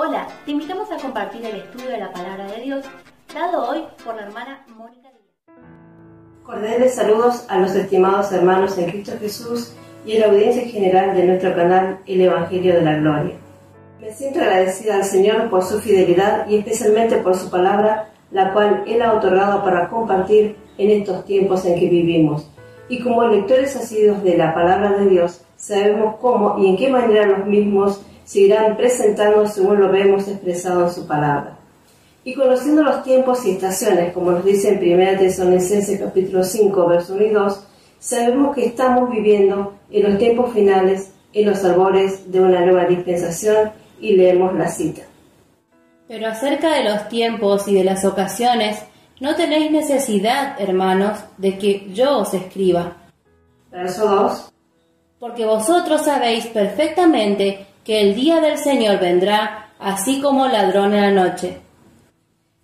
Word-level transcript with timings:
Hola, 0.00 0.28
te 0.44 0.52
invitamos 0.52 0.88
a 0.92 0.96
compartir 0.96 1.44
el 1.44 1.56
estudio 1.56 1.90
de 1.90 1.98
la 1.98 2.12
palabra 2.12 2.46
de 2.46 2.62
Dios, 2.62 2.84
dado 3.34 3.68
hoy 3.68 3.82
por 4.04 4.14
la 4.14 4.26
hermana 4.26 4.64
Mónica 4.76 5.08
Díaz. 5.08 5.58
Cordiales 6.44 6.94
saludos 6.94 7.44
a 7.48 7.58
los 7.58 7.74
estimados 7.74 8.30
hermanos 8.30 8.78
en 8.78 8.92
Cristo 8.92 9.14
Jesús 9.18 9.72
y 10.06 10.16
a 10.16 10.20
la 10.20 10.26
audiencia 10.26 10.62
general 10.68 11.16
de 11.16 11.24
nuestro 11.24 11.52
canal 11.52 11.98
El 12.06 12.20
Evangelio 12.20 12.74
de 12.74 12.82
la 12.82 12.94
Gloria. 12.98 13.34
Me 14.00 14.12
siento 14.12 14.38
agradecida 14.38 14.94
al 14.94 15.04
Señor 15.04 15.50
por 15.50 15.64
su 15.64 15.80
fidelidad 15.80 16.48
y 16.48 16.58
especialmente 16.58 17.16
por 17.16 17.34
su 17.34 17.50
palabra, 17.50 18.10
la 18.30 18.52
cual 18.52 18.84
Él 18.86 19.02
ha 19.02 19.14
otorgado 19.14 19.64
para 19.64 19.88
compartir 19.88 20.54
en 20.78 20.90
estos 20.90 21.24
tiempos 21.24 21.64
en 21.64 21.74
que 21.74 21.88
vivimos. 21.88 22.48
Y 22.88 23.02
como 23.02 23.26
lectores 23.26 23.74
asiduos 23.74 24.22
de 24.22 24.36
la 24.36 24.54
palabra 24.54 24.92
de 24.92 25.08
Dios, 25.08 25.40
sabemos 25.56 26.14
cómo 26.20 26.56
y 26.60 26.68
en 26.68 26.76
qué 26.76 26.88
manera 26.88 27.26
los 27.26 27.46
mismos 27.46 28.00
se 28.28 28.40
irán 28.40 28.76
presentando 28.76 29.46
según 29.46 29.80
lo 29.80 29.90
vemos 29.90 30.28
expresado 30.28 30.84
en 30.84 30.92
su 30.92 31.06
palabra. 31.06 31.56
Y 32.24 32.34
conociendo 32.34 32.82
los 32.82 33.02
tiempos 33.02 33.42
y 33.46 33.52
estaciones, 33.52 34.12
como 34.12 34.32
nos 34.32 34.44
dice 34.44 34.68
en 34.68 35.00
1 35.00 35.18
Tesalonicenses 35.18 35.98
capítulo 35.98 36.44
5, 36.44 36.86
verso 36.88 37.14
1 37.14 37.24
y 37.24 37.30
2, 37.30 37.66
sabemos 37.98 38.54
que 38.54 38.66
estamos 38.66 39.10
viviendo 39.10 39.72
en 39.90 40.10
los 40.10 40.18
tiempos 40.18 40.52
finales, 40.52 41.10
en 41.32 41.48
los 41.48 41.64
albores 41.64 42.30
de 42.30 42.40
una 42.40 42.60
nueva 42.60 42.84
dispensación, 42.84 43.72
y 43.98 44.14
leemos 44.14 44.54
la 44.54 44.68
cita. 44.68 45.04
Pero 46.06 46.28
acerca 46.28 46.74
de 46.74 46.84
los 46.84 47.08
tiempos 47.08 47.66
y 47.66 47.74
de 47.74 47.84
las 47.84 48.04
ocasiones, 48.04 48.76
no 49.20 49.36
tenéis 49.36 49.70
necesidad, 49.70 50.60
hermanos, 50.60 51.18
de 51.38 51.56
que 51.56 51.90
yo 51.94 52.18
os 52.18 52.34
escriba. 52.34 52.92
Verso 53.70 54.06
2. 54.06 54.52
Porque 55.18 55.44
vosotros 55.44 56.02
sabéis 56.02 56.46
perfectamente 56.46 57.66
que 57.84 58.00
el 58.00 58.14
día 58.14 58.40
del 58.40 58.58
Señor 58.58 59.00
vendrá 59.00 59.70
así 59.78 60.20
como 60.20 60.46
ladrón 60.46 60.94
en 60.94 61.00
la 61.14 61.24
noche. 61.24 61.58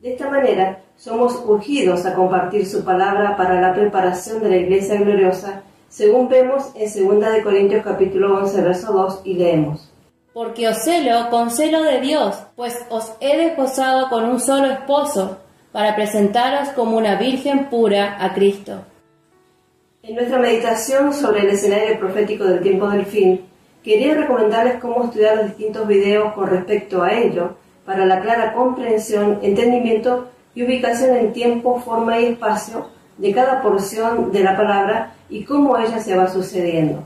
De 0.00 0.12
esta 0.12 0.28
manera, 0.28 0.80
somos 0.96 1.40
urgidos 1.46 2.04
a 2.06 2.14
compartir 2.14 2.66
su 2.66 2.84
palabra 2.84 3.36
para 3.36 3.60
la 3.60 3.74
preparación 3.74 4.42
de 4.42 4.48
la 4.50 4.56
Iglesia 4.56 5.00
gloriosa, 5.00 5.62
según 5.88 6.28
vemos 6.28 6.72
en 6.74 7.20
2 7.20 7.42
Corintios 7.42 7.84
capítulo 7.84 8.38
11, 8.38 8.62
verso 8.62 8.92
2 8.92 9.20
y 9.24 9.34
leemos. 9.34 9.90
Porque 10.32 10.68
os 10.68 10.78
celo 10.84 11.28
con 11.30 11.50
celo 11.50 11.82
de 11.82 12.00
Dios, 12.00 12.36
pues 12.56 12.84
os 12.88 13.12
he 13.20 13.36
desposado 13.36 14.08
con 14.08 14.24
un 14.24 14.40
solo 14.40 14.70
esposo, 14.70 15.38
para 15.72 15.94
presentaros 15.94 16.68
como 16.70 16.96
una 16.96 17.16
virgen 17.16 17.70
pura 17.70 18.16
a 18.20 18.34
Cristo. 18.34 18.82
En 20.04 20.16
nuestra 20.16 20.40
meditación 20.40 21.14
sobre 21.14 21.42
el 21.42 21.50
escenario 21.50 21.96
profético 21.96 22.42
del 22.42 22.60
tiempo 22.60 22.90
del 22.90 23.06
fin, 23.06 23.42
quería 23.84 24.14
recomendarles 24.14 24.80
cómo 24.80 25.04
estudiar 25.04 25.36
los 25.36 25.46
distintos 25.46 25.86
videos 25.86 26.32
con 26.32 26.50
respecto 26.50 27.04
a 27.04 27.12
ello, 27.12 27.54
para 27.86 28.04
la 28.04 28.20
clara 28.20 28.52
comprensión, 28.52 29.38
entendimiento 29.42 30.26
y 30.56 30.64
ubicación 30.64 31.16
en 31.16 31.32
tiempo, 31.32 31.80
forma 31.80 32.18
y 32.18 32.24
espacio 32.24 32.88
de 33.16 33.32
cada 33.32 33.62
porción 33.62 34.32
de 34.32 34.42
la 34.42 34.56
palabra 34.56 35.14
y 35.30 35.44
cómo 35.44 35.78
ella 35.78 36.00
se 36.00 36.16
va 36.16 36.26
sucediendo. 36.26 37.04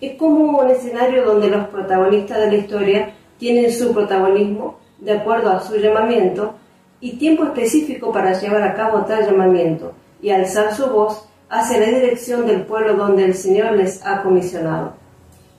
Es 0.00 0.16
como 0.16 0.60
un 0.60 0.70
escenario 0.70 1.24
donde 1.24 1.50
los 1.50 1.66
protagonistas 1.66 2.38
de 2.38 2.52
la 2.52 2.56
historia 2.56 3.14
tienen 3.38 3.72
su 3.72 3.92
protagonismo 3.92 4.78
de 4.98 5.14
acuerdo 5.14 5.50
a 5.50 5.60
su 5.60 5.76
llamamiento 5.76 6.54
y 7.00 7.16
tiempo 7.16 7.42
específico 7.42 8.12
para 8.12 8.38
llevar 8.38 8.62
a 8.62 8.74
cabo 8.74 9.04
tal 9.06 9.26
llamamiento 9.26 9.92
y 10.22 10.30
alzar 10.30 10.72
su 10.72 10.86
voz 10.86 11.28
hacia 11.50 11.80
la 11.80 11.86
dirección 11.86 12.46
del 12.46 12.62
pueblo 12.62 12.94
donde 12.94 13.24
el 13.24 13.34
Señor 13.34 13.72
les 13.72 14.04
ha 14.04 14.22
comisionado. 14.22 14.94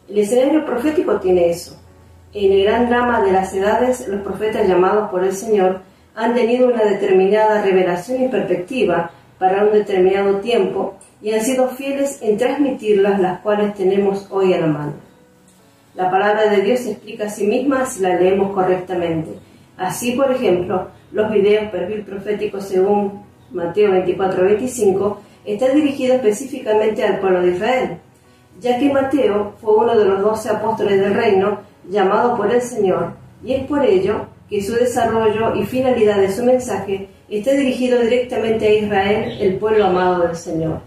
El 0.07 0.19
escenario 0.19 0.65
profético 0.65 1.19
tiene 1.19 1.49
eso. 1.49 1.77
En 2.33 2.51
el 2.51 2.63
gran 2.63 2.89
drama 2.89 3.21
de 3.21 3.31
las 3.31 3.53
edades, 3.53 4.07
los 4.07 4.21
profetas 4.21 4.67
llamados 4.67 5.09
por 5.09 5.23
el 5.23 5.33
Señor 5.33 5.81
han 6.15 6.33
tenido 6.35 6.67
una 6.67 6.83
determinada 6.83 7.61
revelación 7.63 8.23
y 8.23 8.27
perspectiva 8.27 9.11
para 9.39 9.63
un 9.63 9.71
determinado 9.71 10.39
tiempo 10.39 10.95
y 11.21 11.31
han 11.31 11.41
sido 11.41 11.69
fieles 11.69 12.19
en 12.21 12.37
transmitirlas, 12.37 13.19
las 13.19 13.39
cuales 13.39 13.73
tenemos 13.73 14.27
hoy 14.29 14.53
a 14.53 14.61
la 14.61 14.67
mano. 14.67 14.93
La 15.95 16.11
palabra 16.11 16.49
de 16.49 16.61
Dios 16.61 16.81
se 16.81 16.91
explica 16.91 17.25
a 17.25 17.29
sí 17.29 17.47
misma 17.47 17.85
si 17.85 18.01
la 18.01 18.15
leemos 18.15 18.53
correctamente. 18.53 19.31
Así, 19.77 20.11
por 20.11 20.31
ejemplo, 20.31 20.87
los 21.11 21.31
videos 21.31 21.69
perfil 21.71 22.03
profético 22.03 22.61
según 22.61 23.23
Mateo 23.51 23.91
24-25 23.91 25.17
están 25.53 25.75
dirigidos 25.75 26.17
específicamente 26.17 27.03
al 27.03 27.19
pueblo 27.19 27.41
de 27.41 27.51
Israel, 27.51 27.97
ya 28.59 28.77
que 28.77 28.91
Mateo 28.91 29.53
fue 29.61 29.75
uno 29.75 29.97
de 29.97 30.05
los 30.05 30.21
doce 30.21 30.49
apóstoles 30.49 30.99
del 30.99 31.13
reino 31.13 31.59
llamado 31.89 32.35
por 32.35 32.51
el 32.51 32.61
Señor, 32.61 33.13
y 33.43 33.53
es 33.53 33.63
por 33.65 33.83
ello 33.83 34.27
que 34.49 34.61
su 34.61 34.73
desarrollo 34.73 35.55
y 35.55 35.63
finalidad 35.63 36.17
de 36.17 36.31
su 36.31 36.43
mensaje 36.43 37.07
está 37.29 37.51
dirigido 37.51 37.99
directamente 37.99 38.67
a 38.67 38.73
Israel, 38.73 39.37
el 39.39 39.55
pueblo 39.55 39.85
amado 39.85 40.27
del 40.27 40.35
Señor. 40.35 40.81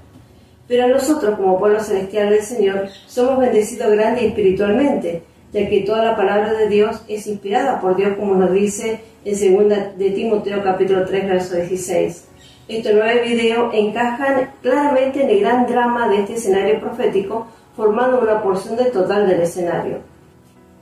Pero 0.68 0.88
nosotros, 0.88 1.36
como 1.36 1.58
pueblo 1.58 1.80
celestial 1.80 2.30
del 2.30 2.42
Señor, 2.42 2.88
somos 3.06 3.38
bendecidos 3.38 3.92
grande 3.92 4.22
y 4.22 4.26
espiritualmente, 4.26 5.22
ya 5.52 5.68
que 5.68 5.80
toda 5.80 6.04
la 6.04 6.16
palabra 6.16 6.54
de 6.54 6.68
Dios 6.68 7.02
es 7.08 7.26
inspirada 7.26 7.80
por 7.80 7.96
Dios, 7.96 8.16
como 8.18 8.34
nos 8.34 8.52
dice 8.52 9.00
en 9.24 9.68
2 9.68 9.98
de 9.98 10.10
Timoteo 10.10 10.62
capítulo 10.62 11.04
3, 11.04 11.28
verso 11.28 11.56
16. 11.56 12.28
Estos 12.68 12.92
nueve 12.94 13.22
videos 13.24 13.74
encajan 13.74 14.52
claramente 14.62 15.22
en 15.22 15.30
el 15.30 15.40
gran 15.40 15.66
drama 15.66 16.08
de 16.08 16.20
este 16.20 16.34
escenario 16.34 16.80
profético, 16.80 17.48
formando 17.76 18.20
una 18.20 18.40
porción 18.40 18.76
del 18.76 18.92
total 18.92 19.26
del 19.26 19.40
escenario. 19.40 19.98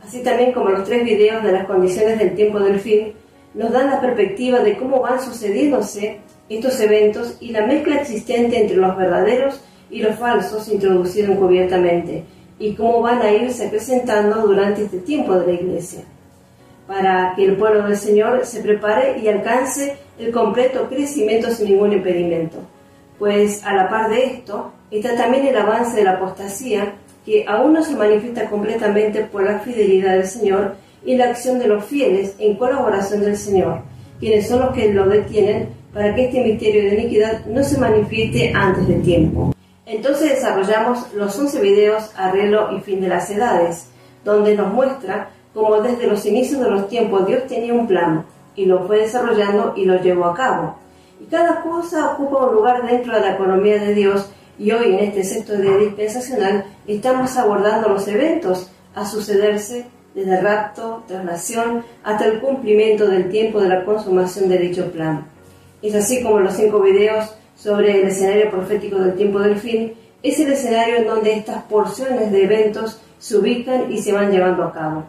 Así 0.04 0.22
también 0.22 0.52
como 0.52 0.70
los 0.70 0.84
tres 0.84 1.04
videos 1.04 1.42
de 1.42 1.52
las 1.52 1.66
condiciones 1.66 2.18
del 2.18 2.34
tiempo 2.34 2.60
del 2.60 2.80
fin, 2.80 3.12
nos 3.54 3.72
dan 3.72 3.90
la 3.90 4.00
perspectiva 4.00 4.60
de 4.60 4.76
cómo 4.76 5.00
van 5.00 5.20
sucediéndose 5.20 6.18
estos 6.48 6.78
eventos 6.80 7.36
y 7.40 7.52
la 7.52 7.66
mezcla 7.66 8.00
existente 8.00 8.60
entre 8.60 8.76
los 8.76 8.96
verdaderos 8.96 9.60
y 9.90 10.02
los 10.02 10.16
falsos 10.16 10.68
introducidos 10.68 11.30
encubiertamente, 11.30 12.24
y 12.58 12.74
cómo 12.74 13.00
van 13.00 13.22
a 13.22 13.32
irse 13.32 13.68
presentando 13.68 14.42
durante 14.46 14.84
este 14.84 14.98
tiempo 14.98 15.34
de 15.34 15.46
la 15.46 15.60
iglesia, 15.60 16.02
para 16.90 17.34
que 17.36 17.44
el 17.44 17.56
pueblo 17.56 17.84
del 17.84 17.96
Señor 17.96 18.44
se 18.44 18.62
prepare 18.62 19.20
y 19.20 19.28
alcance 19.28 19.96
el 20.18 20.32
completo 20.32 20.88
crecimiento 20.88 21.48
sin 21.52 21.68
ningún 21.68 21.92
impedimento. 21.92 22.56
Pues 23.16 23.64
a 23.64 23.76
la 23.76 23.88
par 23.88 24.10
de 24.10 24.24
esto 24.24 24.72
está 24.90 25.14
también 25.14 25.46
el 25.46 25.56
avance 25.56 25.96
de 25.96 26.02
la 26.02 26.14
apostasía, 26.14 26.94
que 27.24 27.44
aún 27.46 27.74
no 27.74 27.84
se 27.84 27.94
manifiesta 27.94 28.50
completamente 28.50 29.22
por 29.22 29.44
la 29.44 29.60
fidelidad 29.60 30.14
del 30.14 30.26
Señor 30.26 30.74
y 31.04 31.14
la 31.14 31.26
acción 31.26 31.60
de 31.60 31.68
los 31.68 31.84
fieles 31.84 32.34
en 32.40 32.56
colaboración 32.56 33.20
del 33.20 33.36
Señor, 33.36 33.82
quienes 34.18 34.48
son 34.48 34.58
los 34.58 34.74
que 34.74 34.92
lo 34.92 35.06
detienen 35.06 35.68
para 35.94 36.12
que 36.12 36.24
este 36.24 36.42
misterio 36.42 36.82
de 36.82 37.00
iniquidad 37.00 37.46
no 37.46 37.62
se 37.62 37.78
manifieste 37.78 38.52
antes 38.52 38.88
del 38.88 39.02
tiempo. 39.02 39.54
Entonces 39.86 40.30
desarrollamos 40.30 41.14
los 41.14 41.38
11 41.38 41.60
videos 41.60 42.10
Arreglo 42.16 42.76
y 42.76 42.80
Fin 42.80 43.00
de 43.00 43.08
las 43.08 43.30
Edades, 43.30 43.86
donde 44.24 44.56
nos 44.56 44.72
muestra 44.72 45.30
cómo 45.54 45.80
desde 45.80 46.06
los 46.06 46.24
inicios 46.26 46.60
de 46.60 46.70
los 46.70 46.88
tiempos 46.88 47.26
Dios 47.26 47.46
tenía 47.46 47.74
un 47.74 47.86
plan 47.86 48.24
y 48.56 48.66
lo 48.66 48.86
fue 48.86 48.98
desarrollando 48.98 49.74
y 49.76 49.84
lo 49.84 50.00
llevó 50.00 50.26
a 50.26 50.34
cabo. 50.34 50.76
Y 51.20 51.24
cada 51.24 51.62
cosa 51.62 52.12
ocupa 52.12 52.46
un 52.46 52.54
lugar 52.54 52.86
dentro 52.86 53.14
de 53.14 53.20
la 53.20 53.34
economía 53.34 53.78
de 53.78 53.94
Dios 53.94 54.30
y 54.58 54.70
hoy 54.72 54.94
en 54.94 55.00
este 55.00 55.24
sexto 55.24 55.56
día 55.56 55.76
dispensacional 55.76 56.64
estamos 56.86 57.36
abordando 57.36 57.88
los 57.88 58.06
eventos 58.08 58.70
a 58.94 59.06
sucederse 59.06 59.86
desde 60.14 60.38
el 60.38 60.44
rapto, 60.44 61.04
traslación, 61.06 61.84
hasta 62.02 62.26
el 62.26 62.40
cumplimiento 62.40 63.06
del 63.06 63.30
tiempo 63.30 63.60
de 63.60 63.68
la 63.68 63.84
consumación 63.84 64.48
de 64.48 64.58
dicho 64.58 64.90
plan. 64.90 65.26
Es 65.82 65.94
así 65.94 66.22
como 66.22 66.40
los 66.40 66.54
cinco 66.54 66.80
videos 66.80 67.34
sobre 67.56 68.00
el 68.00 68.08
escenario 68.08 68.50
profético 68.50 68.98
del 68.98 69.14
tiempo 69.14 69.38
del 69.38 69.56
fin, 69.56 69.94
es 70.22 70.38
el 70.40 70.52
escenario 70.52 70.96
en 70.96 71.06
donde 71.06 71.32
estas 71.32 71.62
porciones 71.64 72.30
de 72.32 72.44
eventos 72.44 73.00
se 73.18 73.38
ubican 73.38 73.90
y 73.90 73.98
se 73.98 74.12
van 74.12 74.30
llevando 74.30 74.64
a 74.64 74.72
cabo. 74.72 75.04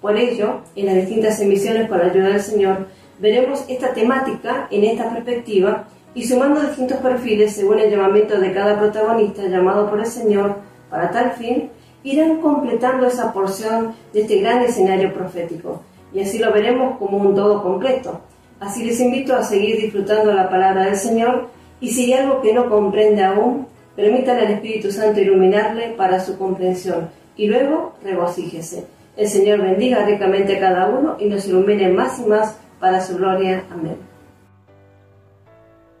Por 0.00 0.16
ello, 0.16 0.60
en 0.76 0.86
las 0.86 0.94
distintas 0.94 1.40
emisiones 1.40 1.90
la 1.90 1.96
ayuda 1.96 2.28
del 2.28 2.40
Señor, 2.40 2.86
veremos 3.18 3.64
esta 3.68 3.92
temática 3.92 4.66
en 4.70 4.84
esta 4.84 5.10
perspectiva 5.12 5.84
y 6.14 6.26
sumando 6.26 6.60
distintos 6.60 6.98
perfiles 6.98 7.52
según 7.52 7.78
el 7.78 7.90
llamamiento 7.90 8.38
de 8.40 8.52
cada 8.52 8.78
protagonista 8.78 9.46
llamado 9.46 9.88
por 9.88 10.00
el 10.00 10.06
Señor 10.06 10.56
para 10.88 11.10
tal 11.10 11.32
fin, 11.32 11.70
irán 12.02 12.40
completando 12.40 13.06
esa 13.06 13.32
porción 13.32 13.94
de 14.12 14.22
este 14.22 14.40
gran 14.40 14.62
escenario 14.62 15.12
profético. 15.12 15.82
Y 16.12 16.20
así 16.20 16.38
lo 16.38 16.52
veremos 16.52 16.98
como 16.98 17.18
un 17.18 17.34
todo 17.34 17.62
completo. 17.62 18.20
Así 18.58 18.84
les 18.84 19.00
invito 19.00 19.36
a 19.36 19.42
seguir 19.42 19.76
disfrutando 19.76 20.32
la 20.32 20.48
palabra 20.48 20.86
del 20.86 20.96
Señor 20.96 21.48
y 21.80 21.90
si 21.92 22.12
hay 22.12 22.20
algo 22.20 22.40
que 22.40 22.52
no 22.52 22.68
comprende 22.68 23.22
aún, 23.22 23.66
permítale 23.94 24.46
al 24.46 24.52
Espíritu 24.52 24.90
Santo 24.90 25.20
iluminarle 25.20 25.94
para 25.96 26.20
su 26.20 26.36
comprensión 26.36 27.10
y 27.36 27.46
luego 27.46 27.92
regocíjese. 28.02 28.86
El 29.20 29.28
Señor 29.28 29.60
bendiga 29.60 30.06
ricamente 30.06 30.56
a 30.56 30.60
cada 30.60 30.88
uno 30.88 31.18
y 31.20 31.26
nos 31.26 31.46
ilumine 31.46 31.90
más 31.90 32.18
y 32.20 32.22
más 32.24 32.58
para 32.80 33.02
su 33.02 33.18
gloria. 33.18 33.66
Amén. 33.70 33.98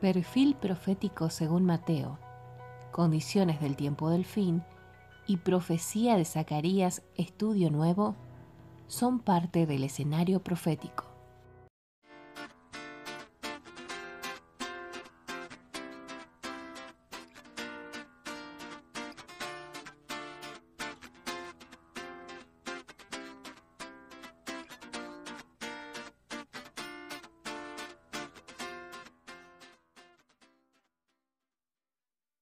Perfil 0.00 0.54
profético 0.54 1.28
según 1.28 1.66
Mateo. 1.66 2.18
Condiciones 2.92 3.60
del 3.60 3.76
tiempo 3.76 4.08
del 4.08 4.24
fin 4.24 4.62
y 5.26 5.36
profecía 5.36 6.16
de 6.16 6.24
Zacarías, 6.24 7.02
estudio 7.14 7.70
nuevo. 7.70 8.16
son 8.86 9.20
parte 9.20 9.66
del 9.66 9.84
escenario 9.84 10.40
profético. 10.40 11.09